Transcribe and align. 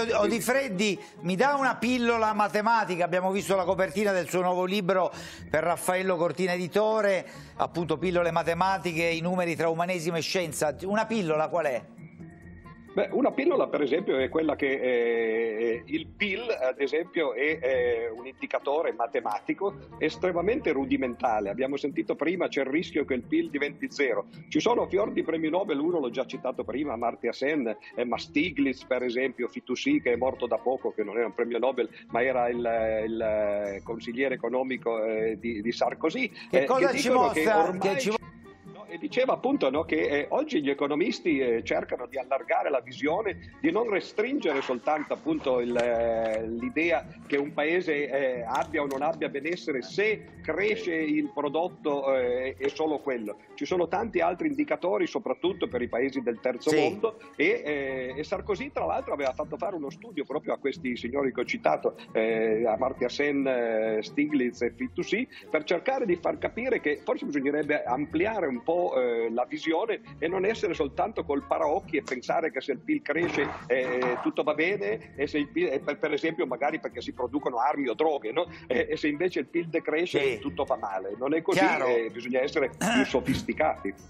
Odifreddi 0.00 0.98
mi 1.20 1.36
dà 1.36 1.54
una 1.54 1.76
pillola 1.76 2.32
matematica, 2.32 3.04
abbiamo 3.04 3.30
visto 3.30 3.54
la 3.54 3.64
copertina 3.64 4.12
del 4.12 4.28
suo 4.28 4.40
nuovo 4.40 4.64
libro 4.64 5.12
per 5.50 5.62
Raffaello 5.62 6.16
Cortina 6.16 6.52
Editore, 6.52 7.26
appunto 7.56 7.98
pillole 7.98 8.30
matematiche, 8.30 9.04
i 9.04 9.20
numeri 9.20 9.54
tra 9.56 9.68
umanesimo 9.68 10.16
e 10.16 10.20
scienza, 10.22 10.74
una 10.82 11.04
pillola 11.04 11.48
qual 11.48 11.66
è? 11.66 11.82
Beh, 12.92 13.08
una 13.12 13.30
pillola 13.30 13.68
per 13.68 13.82
esempio 13.82 14.16
è 14.16 14.28
quella 14.28 14.56
che 14.56 14.66
eh, 14.66 15.82
il 15.86 16.08
PIL 16.08 16.50
ad 16.50 16.80
esempio 16.80 17.34
è 17.34 17.58
eh, 17.62 18.10
un 18.10 18.26
indicatore 18.26 18.92
matematico 18.92 19.74
estremamente 19.98 20.72
rudimentale. 20.72 21.50
Abbiamo 21.50 21.76
sentito 21.76 22.16
prima 22.16 22.48
c'è 22.48 22.62
il 22.62 22.66
rischio 22.66 23.04
che 23.04 23.14
il 23.14 23.22
PIL 23.22 23.48
diventi 23.48 23.90
zero. 23.92 24.26
Ci 24.48 24.58
sono 24.58 24.88
fior 24.88 25.12
di 25.12 25.22
premi 25.22 25.48
Nobel, 25.48 25.78
uno 25.78 26.00
l'ho 26.00 26.10
già 26.10 26.26
citato 26.26 26.64
prima, 26.64 26.94
Amartya 26.94 27.32
Sen, 27.32 27.76
eh, 27.94 28.04
ma 28.04 28.18
Stiglitz 28.18 28.84
per 28.84 29.04
esempio, 29.04 29.46
Fitoussi 29.46 30.00
che 30.00 30.12
è 30.12 30.16
morto 30.16 30.48
da 30.48 30.56
poco, 30.56 30.92
che 30.92 31.04
non 31.04 31.16
era 31.16 31.26
un 31.26 31.34
premio 31.34 31.58
Nobel 31.58 31.88
ma 32.10 32.22
era 32.24 32.48
il, 32.48 32.58
il 33.06 33.20
eh, 33.20 33.82
consigliere 33.84 34.34
economico 34.34 35.04
eh, 35.04 35.38
di, 35.38 35.62
di, 35.62 35.72
Sarkozy. 35.72 36.30
Che 36.50 36.64
cosa 36.64 36.90
che 36.90 36.98
ci 36.98 37.10
mostra? 37.10 37.68
Ormai... 37.68 38.00
Ci 38.00 38.18
e 38.90 38.98
diceva 38.98 39.34
appunto 39.34 39.70
no, 39.70 39.84
che 39.84 40.00
eh, 40.00 40.26
oggi 40.30 40.60
gli 40.60 40.68
economisti 40.68 41.38
eh, 41.38 41.62
cercano 41.62 42.06
di 42.06 42.18
allargare 42.18 42.70
la 42.70 42.80
visione, 42.80 43.56
di 43.60 43.70
non 43.70 43.88
restringere 43.88 44.60
soltanto 44.62 45.12
appunto 45.12 45.60
il, 45.60 45.76
eh, 45.76 46.48
l'idea 46.48 47.06
che 47.26 47.36
un 47.36 47.52
paese 47.52 48.10
eh, 48.10 48.44
abbia 48.44 48.82
o 48.82 48.86
non 48.86 49.02
abbia 49.02 49.28
benessere 49.28 49.82
se 49.82 50.38
cresce 50.42 50.92
il 50.92 51.30
prodotto 51.32 52.12
è 52.14 52.54
eh, 52.58 52.68
solo 52.68 52.98
quello. 52.98 53.36
Ci 53.54 53.64
sono 53.64 53.86
tanti 53.86 54.20
altri 54.20 54.48
indicatori, 54.48 55.06
soprattutto 55.06 55.68
per 55.68 55.82
i 55.82 55.88
paesi 55.88 56.20
del 56.20 56.40
terzo 56.40 56.70
sì. 56.70 56.76
mondo 56.76 57.20
e, 57.36 57.62
eh, 57.64 58.14
e, 58.16 58.24
Sarkozy 58.24 58.72
tra 58.72 58.86
l'altro 58.86 59.12
aveva 59.12 59.32
fatto 59.32 59.56
fare 59.56 59.76
uno 59.76 59.90
studio 59.90 60.24
proprio 60.24 60.54
a 60.54 60.58
questi 60.58 60.96
signori 60.96 61.32
che 61.32 61.40
ho 61.40 61.44
citato, 61.44 61.94
Amartya 62.12 63.08
Sen, 63.08 63.98
Stiglitz 64.00 64.62
e 64.62 64.72
Fitoussi, 64.72 65.28
per 65.48 65.62
cercare 65.64 66.06
di 66.06 66.16
far 66.16 66.38
capire 66.38 66.80
che 66.80 67.00
forse 67.04 67.26
bisognerebbe 67.26 67.84
ampliare 67.84 68.46
un 68.46 68.62
po' 68.62 68.79
eh, 68.94 69.30
la 69.30 69.44
visione 69.44 70.00
e 70.18 70.28
non 70.28 70.44
essere 70.44 70.74
soltanto 70.74 71.24
col 71.24 71.44
paraocchi 71.46 71.96
e 71.96 72.02
pensare 72.02 72.50
che 72.50 72.60
se 72.60 72.72
il 72.72 72.78
PIL 72.78 73.02
cresce 73.02 73.48
eh, 73.66 74.18
tutto 74.22 74.42
va 74.42 74.54
bene 74.54 75.14
e 75.16 75.26
se 75.26 75.38
il 75.38 75.48
PIL, 75.48 75.80
per, 75.80 75.98
per, 75.98 76.12
esempio 76.12 76.46
magari 76.46 76.80
perché 76.80 77.00
si 77.00 77.12
producono 77.12 77.58
armi 77.58 77.88
o 77.88 77.94
droghe 77.94 78.32
no? 78.32 78.48
e 78.66 78.96
se 78.96 79.08
invece 79.08 79.40
il 79.40 79.46
PIL 79.46 79.68
decresce 79.68 80.34
sì. 80.34 80.38
tutto 80.38 80.64
va 80.64 80.76
male. 80.76 81.14
Non 81.18 81.34
è 81.34 81.42
così, 81.42 81.64
bisogna 82.12 82.40
essere 82.40 82.70
più 82.70 83.04
sofisticati. 83.06 83.94